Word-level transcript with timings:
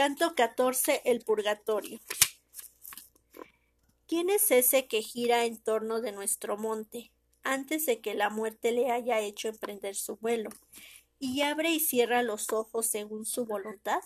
Canto 0.00 0.34
14. 0.34 1.02
El 1.04 1.20
Purgatorio. 1.20 2.00
¿Quién 4.08 4.30
es 4.30 4.50
ese 4.50 4.86
que 4.86 5.02
gira 5.02 5.44
en 5.44 5.58
torno 5.58 6.00
de 6.00 6.10
nuestro 6.10 6.56
monte, 6.56 7.12
antes 7.42 7.84
de 7.84 8.00
que 8.00 8.14
la 8.14 8.30
muerte 8.30 8.72
le 8.72 8.90
haya 8.90 9.20
hecho 9.20 9.48
emprender 9.48 9.94
su 9.94 10.16
vuelo, 10.16 10.48
y 11.18 11.42
abre 11.42 11.68
y 11.72 11.80
cierra 11.80 12.22
los 12.22 12.50
ojos 12.50 12.86
según 12.86 13.26
su 13.26 13.44
voluntad? 13.44 14.00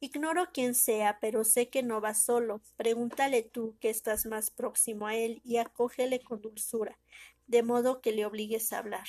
Ignoro 0.00 0.48
quién 0.52 0.74
sea, 0.74 1.18
pero 1.20 1.44
sé 1.44 1.68
que 1.68 1.84
no 1.84 2.00
va 2.00 2.14
solo. 2.14 2.60
Pregúntale 2.76 3.44
tú 3.44 3.76
que 3.78 3.88
estás 3.88 4.26
más 4.26 4.50
próximo 4.50 5.06
a 5.06 5.14
él 5.14 5.40
y 5.44 5.58
acógele 5.58 6.18
con 6.18 6.42
dulzura, 6.42 6.98
de 7.46 7.62
modo 7.62 8.00
que 8.00 8.10
le 8.10 8.26
obligues 8.26 8.72
a 8.72 8.78
hablar. 8.78 9.06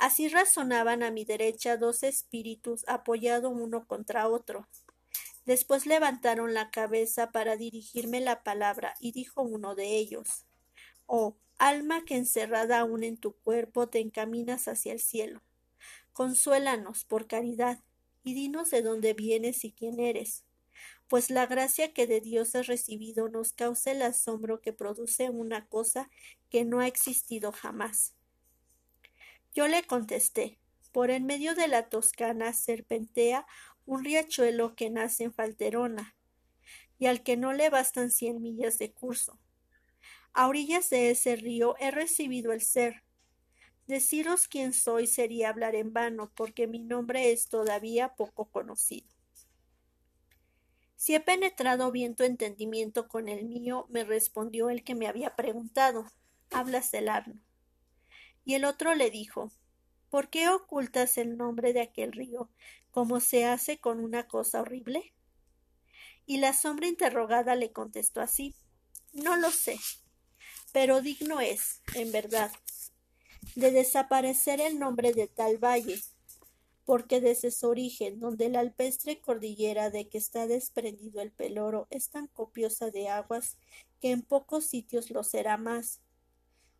Así 0.00 0.28
razonaban 0.28 1.02
a 1.02 1.10
mi 1.10 1.26
derecha 1.26 1.76
dos 1.76 2.04
espíritus 2.04 2.88
apoyados 2.88 3.52
uno 3.54 3.86
contra 3.86 4.28
otro. 4.28 4.66
Después 5.44 5.84
levantaron 5.84 6.54
la 6.54 6.70
cabeza 6.70 7.32
para 7.32 7.58
dirigirme 7.58 8.22
la 8.22 8.42
palabra 8.42 8.94
y 8.98 9.12
dijo 9.12 9.42
uno 9.42 9.74
de 9.74 9.98
ellos 9.98 10.46
Oh, 11.04 11.36
alma 11.58 12.06
que 12.06 12.16
encerrada 12.16 12.80
aún 12.80 13.04
en 13.04 13.18
tu 13.18 13.34
cuerpo 13.40 13.90
te 13.90 14.00
encaminas 14.00 14.68
hacia 14.68 14.94
el 14.94 15.00
cielo. 15.00 15.42
Consuélanos, 16.14 17.04
por 17.04 17.26
caridad, 17.26 17.80
y 18.24 18.32
dinos 18.32 18.70
de 18.70 18.80
dónde 18.80 19.12
vienes 19.12 19.66
y 19.66 19.72
quién 19.72 20.00
eres, 20.00 20.44
pues 21.08 21.28
la 21.28 21.44
gracia 21.44 21.92
que 21.92 22.06
de 22.06 22.22
Dios 22.22 22.54
has 22.54 22.68
recibido 22.68 23.28
nos 23.28 23.52
causa 23.52 23.90
el 23.90 24.00
asombro 24.00 24.62
que 24.62 24.72
produce 24.72 25.28
una 25.28 25.66
cosa 25.66 26.10
que 26.48 26.64
no 26.64 26.80
ha 26.80 26.86
existido 26.86 27.52
jamás. 27.52 28.14
Yo 29.52 29.66
le 29.66 29.82
contesté 29.82 30.58
por 30.92 31.10
en 31.10 31.26
medio 31.26 31.54
de 31.54 31.68
la 31.68 31.88
Toscana 31.88 32.52
serpentea 32.52 33.46
un 33.86 34.04
riachuelo 34.04 34.74
que 34.74 34.90
nace 34.90 35.24
en 35.24 35.32
Falterona, 35.32 36.16
y 36.98 37.06
al 37.06 37.22
que 37.22 37.36
no 37.36 37.52
le 37.52 37.70
bastan 37.70 38.10
cien 38.10 38.40
millas 38.40 38.78
de 38.78 38.92
curso. 38.92 39.38
A 40.32 40.46
orillas 40.48 40.90
de 40.90 41.10
ese 41.10 41.36
río 41.36 41.74
he 41.78 41.90
recibido 41.90 42.52
el 42.52 42.60
ser. 42.60 43.02
Deciros 43.86 44.46
quién 44.46 44.72
soy 44.72 45.06
sería 45.06 45.48
hablar 45.48 45.74
en 45.74 45.92
vano, 45.92 46.30
porque 46.36 46.68
mi 46.68 46.78
nombre 46.78 47.32
es 47.32 47.48
todavía 47.48 48.14
poco 48.14 48.48
conocido. 48.50 49.08
Si 50.94 51.14
he 51.14 51.20
penetrado 51.20 51.90
bien 51.90 52.14
tu 52.14 52.22
entendimiento 52.22 53.08
con 53.08 53.28
el 53.28 53.46
mío, 53.46 53.86
me 53.88 54.04
respondió 54.04 54.70
el 54.70 54.84
que 54.84 54.94
me 54.94 55.08
había 55.08 55.34
preguntado. 55.34 56.04
Hablas 56.50 56.92
del 56.92 57.08
arno. 57.08 57.40
Y 58.44 58.54
el 58.54 58.64
otro 58.64 58.94
le 58.94 59.10
dijo 59.10 59.50
¿Por 60.10 60.28
qué 60.28 60.48
ocultas 60.48 61.18
el 61.18 61.36
nombre 61.36 61.72
de 61.72 61.82
aquel 61.82 62.12
río, 62.12 62.50
como 62.90 63.20
se 63.20 63.44
hace 63.44 63.78
con 63.78 64.00
una 64.00 64.26
cosa 64.26 64.60
horrible? 64.60 65.14
Y 66.26 66.38
la 66.38 66.52
sombra 66.52 66.88
interrogada 66.88 67.54
le 67.54 67.72
contestó 67.72 68.20
así 68.20 68.54
No 69.12 69.36
lo 69.36 69.50
sé, 69.50 69.78
pero 70.72 71.00
digno 71.00 71.40
es, 71.40 71.80
en 71.94 72.10
verdad, 72.12 72.50
de 73.54 73.70
desaparecer 73.70 74.60
el 74.60 74.78
nombre 74.78 75.12
de 75.12 75.28
tal 75.28 75.58
valle, 75.58 76.00
porque 76.84 77.20
desde 77.20 77.52
su 77.52 77.68
origen, 77.68 78.18
donde 78.18 78.48
la 78.48 78.60
alpestre 78.60 79.20
cordillera 79.20 79.90
de 79.90 80.08
que 80.08 80.18
está 80.18 80.46
desprendido 80.46 81.22
el 81.22 81.30
peloro 81.30 81.86
es 81.90 82.10
tan 82.10 82.26
copiosa 82.26 82.90
de 82.90 83.08
aguas 83.08 83.58
que 84.00 84.10
en 84.10 84.22
pocos 84.22 84.64
sitios 84.64 85.10
lo 85.10 85.22
será 85.22 85.56
más, 85.56 86.00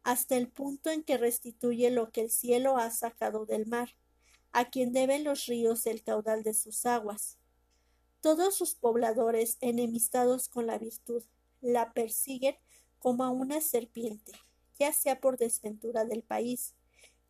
hasta 0.02 0.36
el 0.36 0.48
punto 0.48 0.90
en 0.90 1.02
que 1.02 1.18
restituye 1.18 1.90
lo 1.90 2.10
que 2.10 2.22
el 2.22 2.30
cielo 2.30 2.78
ha 2.78 2.90
sacado 2.90 3.46
del 3.46 3.66
mar, 3.66 3.90
a 4.52 4.70
quien 4.70 4.92
deben 4.92 5.24
los 5.24 5.46
ríos 5.46 5.86
el 5.86 6.02
caudal 6.02 6.42
de 6.42 6.54
sus 6.54 6.86
aguas. 6.86 7.38
Todos 8.20 8.54
sus 8.54 8.74
pobladores, 8.74 9.56
enemistados 9.60 10.48
con 10.48 10.66
la 10.66 10.78
virtud, 10.78 11.22
la 11.60 11.92
persiguen 11.92 12.56
como 12.98 13.24
a 13.24 13.30
una 13.30 13.60
serpiente, 13.60 14.33
ya 14.78 14.92
sea 14.92 15.20
por 15.20 15.39
desventura 15.39 16.05
del 16.05 16.22
país, 16.22 16.74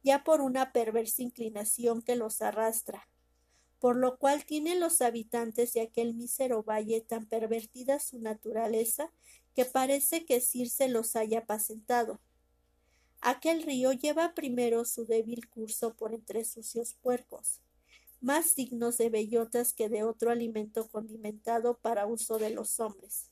ya 0.03 0.25
por 0.25 0.41
una 0.41 0.73
perversa 0.73 1.23
inclinación 1.23 2.03
que 2.03 2.17
los 2.17 2.43
arrastra, 2.43 3.09
por 3.79 3.97
lo 3.97 4.19
cual 4.19 4.45
tienen 4.45 4.81
los 4.81 5.01
habitantes 5.01 5.73
de 5.73 5.83
aquel 5.83 6.15
mísero 6.15 6.63
valle 6.63 7.01
tan 7.01 7.27
pervertida 7.27 7.99
su 7.99 8.19
naturaleza 8.21 9.13
que 9.55 9.65
parece 9.65 10.25
que 10.25 10.41
Circe 10.41 10.89
los 10.89 11.17
haya 11.17 11.41
apacentado, 11.41 12.21
Aquel 13.23 13.63
río 13.63 13.93
lleva 13.93 14.35
primero 14.35 14.85
su 14.87 15.05
débil 15.05 15.47
curso 15.49 15.95
por 15.95 16.15
entre 16.15 16.45
sucios 16.45 16.95
puercos, 16.95 17.61
más 18.21 18.55
dignos 18.55 18.97
de 18.97 19.11
bellotas 19.11 19.75
que 19.75 19.91
de 19.91 20.05
otro 20.05 20.31
alimento 20.31 20.89
condimentado 20.89 21.79
para 21.79 22.07
uso 22.07 22.39
de 22.39 22.51
los 22.51 22.81
hombres. 22.81 23.31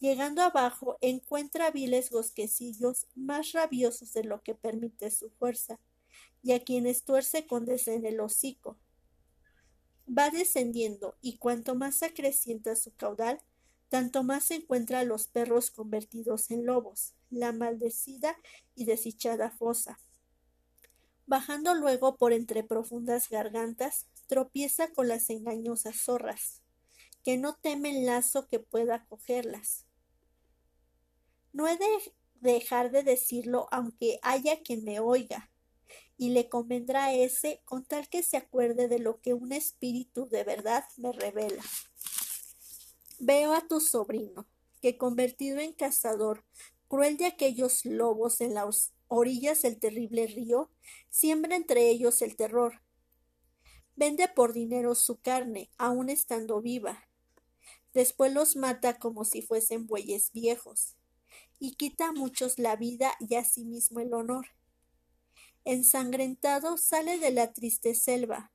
Llegando 0.00 0.42
abajo 0.42 0.98
encuentra 1.00 1.70
viles 1.70 2.10
bosquecillos 2.10 3.06
más 3.14 3.52
rabiosos 3.52 4.12
de 4.12 4.24
lo 4.24 4.42
que 4.42 4.54
permite 4.54 5.10
su 5.10 5.30
fuerza, 5.30 5.80
y 6.42 6.52
a 6.52 6.62
quienes 6.62 7.04
tuerce 7.04 7.46
con 7.46 7.64
desdén 7.64 8.04
el 8.04 8.20
hocico. 8.20 8.76
Va 10.06 10.28
descendiendo, 10.28 11.16
y 11.22 11.38
cuanto 11.38 11.74
más 11.74 12.02
acrecienta 12.02 12.76
su 12.76 12.94
caudal, 12.94 13.40
tanto 13.88 14.22
más 14.22 14.44
se 14.44 14.56
encuentra 14.56 15.04
los 15.04 15.28
perros 15.28 15.70
convertidos 15.70 16.50
en 16.50 16.66
lobos, 16.66 17.14
la 17.30 17.52
maldecida 17.52 18.36
y 18.74 18.84
desdichada 18.84 19.50
fosa. 19.50 20.00
Bajando 21.26 21.74
luego 21.74 22.16
por 22.16 22.32
entre 22.32 22.64
profundas 22.64 23.28
gargantas, 23.28 24.06
tropieza 24.26 24.92
con 24.92 25.08
las 25.08 25.30
engañosas 25.30 25.96
zorras, 25.96 26.62
que 27.22 27.38
no 27.38 27.56
temen 27.56 28.04
lazo 28.04 28.46
que 28.48 28.58
pueda 28.58 29.06
cogerlas. 29.06 29.86
No 31.52 31.68
he 31.68 31.76
de 31.76 31.86
dejar 32.40 32.90
de 32.90 33.02
decirlo 33.02 33.68
aunque 33.70 34.18
haya 34.22 34.62
quien 34.62 34.84
me 34.84 35.00
oiga, 35.00 35.50
y 36.16 36.30
le 36.30 36.48
convendrá 36.48 37.12
ese 37.12 37.62
con 37.64 37.84
tal 37.84 38.08
que 38.08 38.22
se 38.22 38.36
acuerde 38.36 38.88
de 38.88 38.98
lo 38.98 39.20
que 39.20 39.34
un 39.34 39.52
espíritu 39.52 40.28
de 40.28 40.44
verdad 40.44 40.84
me 40.96 41.12
revela. 41.12 41.62
Veo 43.26 43.54
a 43.54 43.66
tu 43.66 43.80
sobrino, 43.80 44.46
que 44.82 44.98
convertido 44.98 45.58
en 45.58 45.72
cazador, 45.72 46.44
cruel 46.88 47.16
de 47.16 47.24
aquellos 47.24 47.86
lobos 47.86 48.42
en 48.42 48.52
las 48.52 48.92
orillas 49.08 49.62
del 49.62 49.78
terrible 49.78 50.26
río, 50.26 50.70
siembra 51.08 51.56
entre 51.56 51.88
ellos 51.88 52.20
el 52.20 52.36
terror. 52.36 52.82
Vende 53.96 54.28
por 54.28 54.52
dinero 54.52 54.94
su 54.94 55.22
carne, 55.22 55.70
aun 55.78 56.10
estando 56.10 56.60
viva. 56.60 57.08
Después 57.94 58.30
los 58.30 58.56
mata 58.56 58.98
como 58.98 59.24
si 59.24 59.40
fuesen 59.40 59.86
bueyes 59.86 60.30
viejos, 60.32 60.94
y 61.58 61.76
quita 61.76 62.08
a 62.08 62.12
muchos 62.12 62.58
la 62.58 62.76
vida 62.76 63.14
y 63.20 63.36
a 63.36 63.44
sí 63.46 63.64
mismo 63.64 64.00
el 64.00 64.12
honor. 64.12 64.48
Ensangrentado 65.64 66.76
sale 66.76 67.18
de 67.18 67.30
la 67.30 67.54
triste 67.54 67.94
selva, 67.94 68.52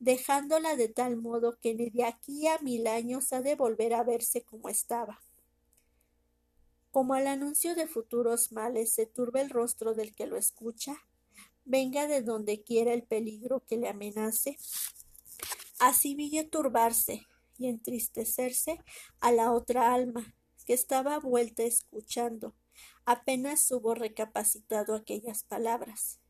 dejándola 0.00 0.76
de 0.76 0.88
tal 0.88 1.16
modo 1.16 1.58
que 1.60 1.74
ni 1.74 1.90
de 1.90 2.04
aquí 2.04 2.48
a 2.48 2.58
mil 2.58 2.86
años 2.86 3.32
ha 3.32 3.42
de 3.42 3.54
volver 3.54 3.94
a 3.94 4.02
verse 4.02 4.42
como 4.42 4.68
estaba. 4.68 5.20
Como 6.90 7.14
al 7.14 7.28
anuncio 7.28 7.74
de 7.76 7.86
futuros 7.86 8.50
males 8.50 8.92
se 8.92 9.06
turbe 9.06 9.42
el 9.42 9.50
rostro 9.50 9.94
del 9.94 10.14
que 10.14 10.26
lo 10.26 10.36
escucha, 10.36 10.96
venga 11.64 12.08
de 12.08 12.22
donde 12.22 12.62
quiera 12.62 12.92
el 12.92 13.04
peligro 13.04 13.62
que 13.64 13.76
le 13.76 13.88
amenace, 13.88 14.56
así 15.78 16.14
vi 16.14 16.42
turbarse 16.44 17.26
y 17.58 17.68
entristecerse 17.68 18.82
a 19.20 19.30
la 19.30 19.52
otra 19.52 19.94
alma, 19.94 20.34
que 20.66 20.72
estaba 20.72 21.18
vuelta 21.20 21.62
escuchando, 21.62 22.54
apenas 23.04 23.70
hubo 23.70 23.94
recapacitado 23.94 24.94
aquellas 24.94 25.44
palabras. 25.44 26.20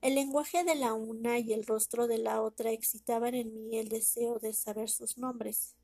El 0.00 0.14
lenguaje 0.14 0.64
de 0.64 0.76
la 0.76 0.94
una 0.94 1.38
y 1.38 1.52
el 1.52 1.66
rostro 1.66 2.06
de 2.06 2.16
la 2.16 2.40
otra 2.40 2.70
excitaban 2.70 3.34
en 3.34 3.52
mí 3.52 3.76
el 3.76 3.90
deseo 3.90 4.38
de 4.38 4.54
saber 4.54 4.88
sus 4.88 5.18
nombres, 5.18 5.76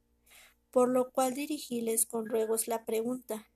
por 0.70 0.88
lo 0.88 1.10
cual 1.10 1.34
dirigíles 1.34 2.06
con 2.06 2.26
ruegos 2.26 2.66
la 2.66 2.86
pregunta. 2.86 3.46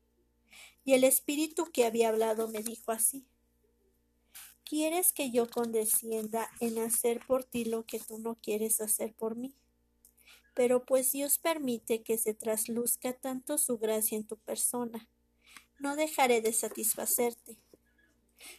Y 0.85 0.93
el 0.93 1.05
espíritu 1.05 1.71
que 1.73 1.87
había 1.87 2.11
hablado 2.11 2.49
me 2.49 2.63
dijo 2.63 2.93
así 2.93 3.25
¿Quieres 4.65 5.15
que 5.15 5.31
yo 5.31 5.49
condescienda 5.49 6.51
en 6.61 6.79
hacer 6.79 7.25
por 7.27 7.43
ti 7.45 7.65
lo 7.65 7.87
que 7.87 7.99
tú 7.99 8.19
no 8.19 8.35
quieres 8.35 8.83
hacer 8.83 9.15
por 9.15 9.37
mí? 9.37 9.55
Pero 10.53 10.85
pues 10.85 11.13
Dios 11.13 11.39
permite 11.39 12.03
que 12.03 12.19
se 12.19 12.35
trasluzca 12.35 13.15
tanto 13.15 13.57
su 13.57 13.79
gracia 13.79 14.19
en 14.19 14.27
tu 14.27 14.37
persona, 14.37 15.09
no 15.79 15.97
dejaré 15.97 16.43
de 16.43 16.53
satisfacerte 16.53 17.57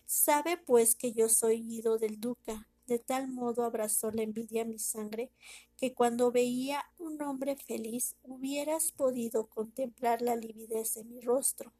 Sabe 0.05 0.57
pues 0.57 0.95
que 0.95 1.13
yo 1.13 1.29
soy 1.29 1.61
guido 1.61 1.97
del 1.97 2.19
duca, 2.19 2.67
de 2.87 2.99
tal 2.99 3.29
modo 3.29 3.63
abrazó 3.63 4.11
la 4.11 4.23
envidia 4.23 4.65
mi 4.65 4.79
sangre, 4.79 5.31
que 5.77 5.93
cuando 5.93 6.31
veía 6.31 6.83
un 6.97 7.21
hombre 7.21 7.55
feliz 7.55 8.15
hubieras 8.23 8.91
podido 8.91 9.47
contemplar 9.47 10.21
la 10.21 10.35
lividez 10.35 10.95
de 10.95 11.03
mi 11.03 11.21
rostro. 11.21 11.73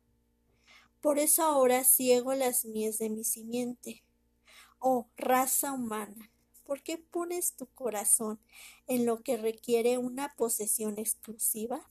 Por 1.02 1.20
eso 1.20 1.44
ahora 1.44 1.84
ciego 1.84 2.34
las 2.34 2.64
mies 2.64 2.98
de 3.00 3.10
mi 3.10 3.24
simiente. 3.24 4.04
Oh 4.80 5.10
raza 5.18 5.74
humana, 5.74 6.32
¿por 6.64 6.82
qué 6.84 6.98
pones 6.98 7.56
tu 7.56 7.68
corazón 7.68 8.40
en 8.88 9.06
lo 9.06 9.22
que 9.22 9.38
requiere 9.38 9.98
una 9.98 10.34
posesión 10.38 10.98
exclusiva? 10.98 11.90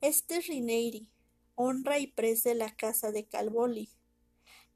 Este 0.00 0.36
es 0.36 0.48
Rineiri, 0.48 1.10
honra 1.54 1.98
y 1.98 2.08
pres 2.08 2.42
de 2.42 2.54
la 2.54 2.74
casa 2.74 3.12
de 3.12 3.24
Calvoli, 3.24 3.88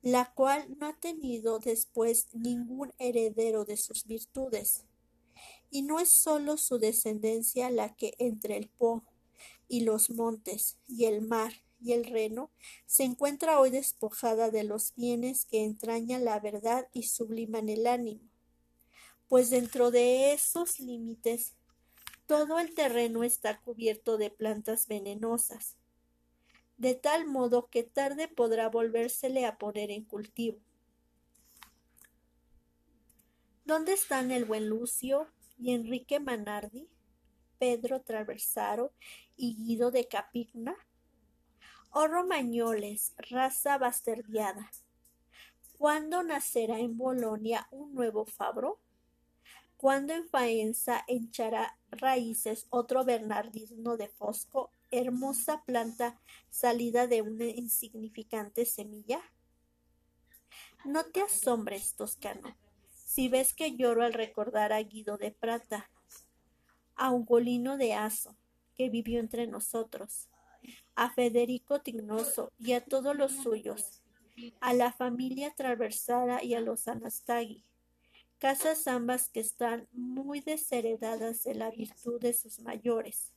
la 0.02 0.32
cual 0.34 0.76
no 0.78 0.87
ha 0.87 0.93
tenido 0.94 1.58
después 1.58 2.28
ningún 2.34 2.93
heredero 2.98 3.64
de 3.64 3.76
sus 3.76 4.06
virtudes. 4.06 4.84
Y 5.70 5.82
no 5.82 6.00
es 6.00 6.10
sólo 6.10 6.56
su 6.56 6.78
descendencia 6.78 7.70
la 7.70 7.94
que 7.94 8.14
entre 8.19 8.56
el 8.56 8.69
Po 8.69 9.04
y 9.69 9.81
los 9.81 10.10
montes 10.10 10.78
y 10.87 11.04
el 11.06 11.22
mar 11.22 11.52
y 11.81 11.93
el 11.93 12.04
Reno 12.04 12.50
se 12.87 13.04
encuentra 13.04 13.60
hoy 13.60 13.70
despojada 13.70 14.50
de 14.50 14.64
los 14.64 14.94
bienes 14.94 15.44
que 15.44 15.64
entrañan 15.64 16.25
la 16.25 16.40
verdad 16.40 16.88
y 16.92 17.04
subliman 17.04 17.69
el 17.69 17.87
ánimo, 17.87 18.22
pues 19.28 19.50
dentro 19.50 19.90
de 19.90 20.32
esos 20.32 20.81
límites 20.81 21.54
todo 22.26 22.58
el 22.58 22.75
terreno 22.75 23.22
está 23.22 23.60
cubierto 23.60 24.19
de 24.19 24.31
plantas 24.31 24.88
venenosas, 24.88 25.76
de 26.78 26.94
tal 26.94 27.26
modo 27.26 27.69
que 27.69 27.82
tarde 27.82 28.28
podrá 28.28 28.69
volvérsele 28.69 29.46
a 29.46 29.56
poner 29.56 29.90
en 29.90 30.05
cultivo. 30.05 30.58
¿Dónde 33.64 33.94
están 33.94 34.31
el 34.31 34.44
buen 34.44 34.69
Lucio 34.69 35.26
y 35.58 35.73
Enrique 35.73 36.20
Manardi, 36.20 36.88
Pedro 37.58 38.02
Traversaro 38.02 38.93
y 39.37 39.56
Guido 39.56 39.90
de 39.90 40.06
Capigna? 40.06 40.76
Oh 41.90 42.06
romañoles, 42.06 43.14
raza 43.17 43.78
bastardeada, 43.78 44.70
¿cuándo 45.78 46.23
nacerá 46.23 46.78
en 46.78 46.99
Bolonia 46.99 47.67
un 47.70 47.94
nuevo 47.94 48.26
Fabro? 48.26 48.78
¿Cuándo 49.78 50.12
en 50.12 50.28
Faenza 50.28 51.05
echará 51.08 51.78
raíces 51.90 52.67
otro 52.70 53.05
Bernardino 53.05 53.96
de 53.96 54.08
Fosco, 54.08 54.70
hermosa 54.98 55.62
planta 55.64 56.20
salida 56.50 57.06
de 57.06 57.22
una 57.22 57.46
insignificante 57.46 58.64
semilla? 58.64 59.20
No 60.84 61.04
te 61.04 61.20
asombres, 61.20 61.94
Toscano, 61.94 62.56
si 63.04 63.28
ves 63.28 63.54
que 63.54 63.76
lloro 63.76 64.04
al 64.04 64.12
recordar 64.12 64.72
a 64.72 64.82
Guido 64.82 65.16
de 65.16 65.31
Prata, 65.31 65.90
a 66.94 67.12
Ugolino 67.12 67.76
de 67.76 67.94
Aso, 67.94 68.37
que 68.75 68.90
vivió 68.90 69.20
entre 69.20 69.46
nosotros, 69.46 70.28
a 70.94 71.10
Federico 71.10 71.81
Tignoso 71.81 72.52
y 72.58 72.72
a 72.72 72.84
todos 72.84 73.16
los 73.16 73.32
suyos, 73.32 74.02
a 74.60 74.75
la 74.75 74.92
familia 74.92 75.54
Traversara 75.54 76.42
y 76.42 76.54
a 76.54 76.60
los 76.60 76.88
Anastagui, 76.88 77.64
casas 78.38 78.87
ambas 78.87 79.28
que 79.28 79.40
están 79.40 79.88
muy 79.92 80.40
desheredadas 80.40 81.42
de 81.44 81.54
la 81.54 81.70
virtud 81.70 82.20
de 82.20 82.32
sus 82.32 82.60
mayores. 82.60 83.36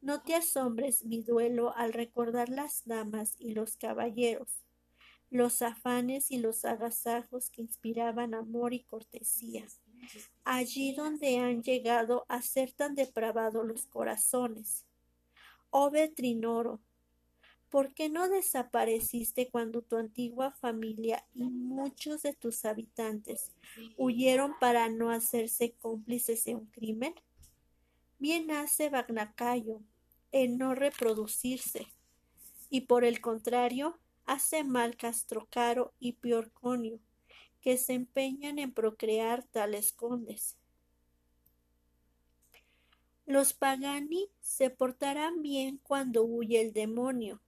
No 0.00 0.22
te 0.22 0.34
asombres 0.34 1.04
mi 1.04 1.22
duelo 1.22 1.74
al 1.76 1.92
recordar 1.92 2.48
las 2.48 2.82
damas 2.86 3.34
y 3.38 3.52
los 3.52 3.76
caballeros, 3.76 4.64
los 5.30 5.60
afanes 5.62 6.30
y 6.30 6.38
los 6.38 6.64
agasajos 6.64 7.50
que 7.50 7.62
inspiraban 7.62 8.34
amor 8.34 8.72
y 8.72 8.84
cortesía, 8.84 9.66
allí 10.44 10.94
donde 10.94 11.38
han 11.38 11.62
llegado 11.62 12.24
a 12.28 12.42
ser 12.42 12.72
tan 12.72 12.94
depravados 12.94 13.66
los 13.66 13.86
corazones, 13.86 14.86
Oh 15.70 15.90
Betrinoro, 15.90 16.80
¿por 17.68 17.92
qué 17.92 18.08
no 18.08 18.28
desapareciste 18.28 19.50
cuando 19.50 19.82
tu 19.82 19.96
antigua 19.96 20.52
familia 20.52 21.26
y 21.34 21.50
muchos 21.50 22.22
de 22.22 22.32
tus 22.32 22.64
habitantes 22.64 23.52
huyeron 23.98 24.58
para 24.58 24.88
no 24.88 25.10
hacerse 25.10 25.72
cómplices 25.72 26.44
de 26.44 26.54
un 26.54 26.66
crimen? 26.66 27.14
Bien 28.20 28.50
hace 28.50 28.90
Bagnacayo 28.90 29.80
en 30.32 30.58
no 30.58 30.74
reproducirse, 30.74 31.86
y 32.68 32.82
por 32.82 33.04
el 33.04 33.20
contrario, 33.20 33.98
hace 34.26 34.64
mal 34.64 34.96
Castrocaro 34.96 35.94
y 36.00 36.14
Piorconio, 36.14 36.98
que 37.60 37.76
se 37.76 37.94
empeñan 37.94 38.58
en 38.58 38.72
procrear 38.72 39.44
tales 39.44 39.92
condes. 39.92 40.56
Los 43.24 43.52
Pagani 43.52 44.30
se 44.40 44.70
portarán 44.70 45.42
bien 45.42 45.78
cuando 45.82 46.24
huye 46.24 46.60
el 46.60 46.72
demonio, 46.72 47.40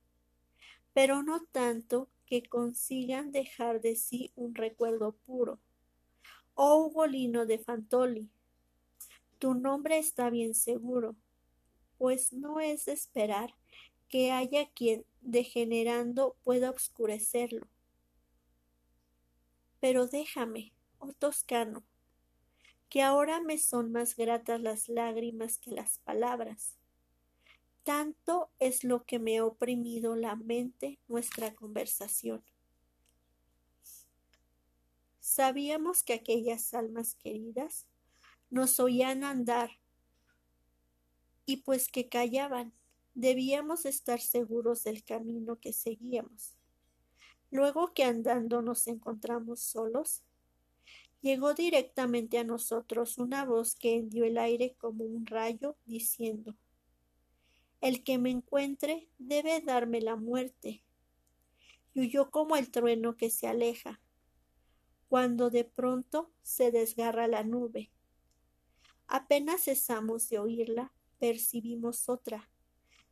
pero 0.92 1.22
no 1.22 1.42
tanto 1.50 2.08
que 2.26 2.44
consigan 2.44 3.32
dejar 3.32 3.80
de 3.80 3.96
sí 3.96 4.30
un 4.36 4.54
recuerdo 4.54 5.12
puro. 5.26 5.58
Oh 6.54 6.84
Ugolino 6.84 7.44
de 7.44 7.58
Fantoli, 7.58 8.30
tu 9.40 9.54
nombre 9.54 9.98
está 9.98 10.28
bien 10.28 10.54
seguro, 10.54 11.16
pues 11.96 12.32
no 12.32 12.60
es 12.60 12.84
de 12.84 12.92
esperar 12.92 13.54
que 14.08 14.32
haya 14.32 14.68
quien, 14.70 15.06
degenerando, 15.22 16.36
pueda 16.44 16.68
obscurecerlo. 16.68 17.66
Pero 19.80 20.06
déjame, 20.06 20.74
oh 20.98 21.14
Toscano, 21.14 21.82
que 22.90 23.02
ahora 23.02 23.40
me 23.40 23.56
son 23.56 23.92
más 23.92 24.14
gratas 24.14 24.60
las 24.60 24.88
lágrimas 24.90 25.56
que 25.56 25.70
las 25.70 25.98
palabras. 26.00 26.76
Tanto 27.82 28.50
es 28.58 28.84
lo 28.84 29.04
que 29.04 29.18
me 29.18 29.38
ha 29.38 29.44
oprimido 29.46 30.16
la 30.16 30.36
mente 30.36 30.98
nuestra 31.08 31.54
conversación. 31.54 32.44
Sabíamos 35.18 36.02
que 36.02 36.12
aquellas 36.12 36.74
almas 36.74 37.14
queridas 37.14 37.86
nos 38.50 38.80
oían 38.80 39.24
andar 39.24 39.70
y 41.46 41.58
pues 41.58 41.88
que 41.88 42.08
callaban, 42.08 42.72
debíamos 43.14 43.84
estar 43.84 44.20
seguros 44.20 44.84
del 44.84 45.04
camino 45.04 45.58
que 45.58 45.72
seguíamos. 45.72 46.54
Luego 47.50 47.92
que 47.92 48.04
andando 48.04 48.62
nos 48.62 48.86
encontramos 48.86 49.60
solos, 49.60 50.22
llegó 51.20 51.54
directamente 51.54 52.38
a 52.38 52.44
nosotros 52.44 53.18
una 53.18 53.44
voz 53.44 53.74
que 53.74 53.96
hendió 53.96 54.24
el 54.24 54.38
aire 54.38 54.76
como 54.78 55.04
un 55.04 55.26
rayo, 55.26 55.76
diciendo 55.86 56.56
El 57.80 58.04
que 58.04 58.18
me 58.18 58.30
encuentre 58.30 59.08
debe 59.18 59.60
darme 59.60 60.00
la 60.00 60.14
muerte. 60.14 60.84
Y 61.92 62.02
huyó 62.02 62.30
como 62.30 62.54
el 62.54 62.70
trueno 62.70 63.16
que 63.16 63.30
se 63.30 63.48
aleja, 63.48 64.00
cuando 65.08 65.50
de 65.50 65.64
pronto 65.64 66.30
se 66.42 66.70
desgarra 66.70 67.26
la 67.26 67.42
nube. 67.42 67.90
Apenas 69.10 69.64
cesamos 69.64 70.28
de 70.30 70.38
oírla, 70.38 70.92
percibimos 71.18 72.08
otra, 72.08 72.48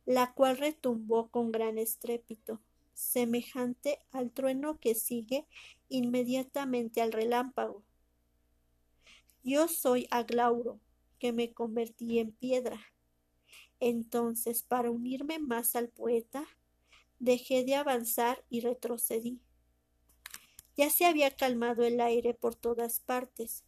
la 0.05 0.33
cual 0.33 0.57
retumbó 0.57 1.29
con 1.29 1.51
gran 1.51 1.77
estrépito, 1.77 2.59
semejante 2.93 4.01
al 4.11 4.31
trueno 4.31 4.79
que 4.79 4.95
sigue 4.95 5.45
inmediatamente 5.89 7.01
al 7.01 7.11
relámpago 7.11 7.83
yo 9.43 9.67
soy 9.67 10.07
Aglauro, 10.11 10.79
que 11.17 11.31
me 11.31 11.53
convertí 11.53 12.19
en 12.19 12.31
piedra. 12.31 12.79
Entonces, 13.79 14.63
para 14.63 14.91
unirme 14.91 15.39
más 15.39 15.75
al 15.75 15.89
poeta, 15.89 16.45
dejé 17.19 17.63
de 17.63 17.75
avanzar 17.75 18.43
y 18.49 18.59
retrocedí. 18.59 19.41
Ya 20.75 20.89
se 20.89 21.05
había 21.05 21.31
calmado 21.31 21.83
el 21.83 22.01
aire 22.01 22.33
por 22.33 22.55
todas 22.55 22.99
partes, 22.99 23.63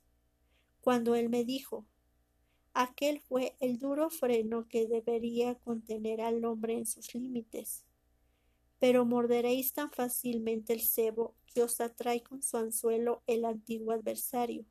cuando 0.82 1.16
él 1.16 1.30
me 1.30 1.46
dijo 1.46 1.86
aquel 2.74 3.20
fue 3.20 3.56
el 3.60 3.80
duro 3.80 4.10
freno 4.10 4.68
que 4.68 4.88
debería 4.88 5.56
contener 5.56 6.22
al 6.22 6.44
hombre 6.46 6.74
en 6.74 6.86
sus 6.86 7.14
límites. 7.14 7.86
Pero 8.80 9.06
morderéis 9.06 9.74
tan 9.74 9.92
fácilmente 9.92 10.74
el 10.74 10.82
cebo 10.82 11.36
que 11.46 11.64
os 11.64 11.80
atrae 11.82 12.24
con 12.24 12.42
su 12.42 12.58
anzuelo 12.58 13.22
el 13.28 13.46
antiguo 13.46 13.92
adversario 13.94 14.66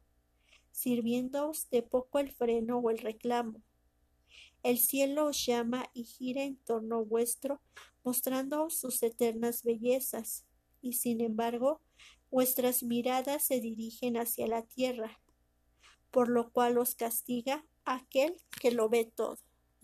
sirviéndoos 0.72 1.68
de 1.70 1.82
poco 1.82 2.18
el 2.18 2.30
freno 2.30 2.78
o 2.78 2.90
el 2.90 2.98
reclamo. 2.98 3.62
El 4.62 4.78
cielo 4.78 5.26
os 5.26 5.44
llama 5.44 5.90
y 5.94 6.04
gira 6.04 6.42
en 6.42 6.56
torno 6.56 7.04
vuestro, 7.04 7.60
mostrándoos 8.04 8.78
sus 8.78 9.02
eternas 9.02 9.62
bellezas, 9.62 10.44
y 10.82 10.94
sin 10.94 11.20
embargo 11.20 11.80
vuestras 12.30 12.82
miradas 12.82 13.44
se 13.44 13.60
dirigen 13.60 14.16
hacia 14.16 14.46
la 14.46 14.62
tierra, 14.62 15.20
por 16.10 16.28
lo 16.28 16.50
cual 16.52 16.78
os 16.78 16.94
castiga 16.94 17.64
aquel 17.84 18.36
que 18.60 18.70
lo 18.70 18.88
ve 18.88 19.04
todo. 19.04 19.38